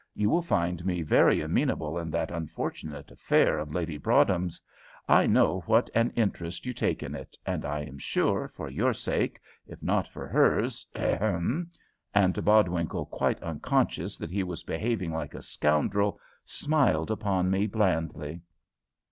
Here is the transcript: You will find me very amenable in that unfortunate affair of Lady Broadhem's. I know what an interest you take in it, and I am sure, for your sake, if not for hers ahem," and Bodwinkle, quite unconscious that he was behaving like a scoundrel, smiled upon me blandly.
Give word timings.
You 0.15 0.31
will 0.31 0.41
find 0.41 0.83
me 0.83 1.03
very 1.03 1.41
amenable 1.41 1.99
in 1.99 2.09
that 2.09 2.31
unfortunate 2.31 3.11
affair 3.11 3.59
of 3.59 3.71
Lady 3.71 3.99
Broadhem's. 3.99 4.59
I 5.07 5.27
know 5.27 5.59
what 5.67 5.91
an 5.93 6.09
interest 6.15 6.65
you 6.65 6.73
take 6.73 7.03
in 7.03 7.13
it, 7.13 7.37
and 7.45 7.63
I 7.65 7.81
am 7.81 7.99
sure, 7.99 8.47
for 8.47 8.67
your 8.67 8.95
sake, 8.95 9.39
if 9.67 9.83
not 9.83 10.07
for 10.07 10.27
hers 10.27 10.87
ahem," 10.95 11.69
and 12.15 12.33
Bodwinkle, 12.43 13.05
quite 13.11 13.43
unconscious 13.43 14.17
that 14.17 14.31
he 14.31 14.41
was 14.41 14.63
behaving 14.63 15.11
like 15.13 15.35
a 15.35 15.43
scoundrel, 15.43 16.19
smiled 16.45 17.11
upon 17.11 17.51
me 17.51 17.67
blandly. 17.67 18.41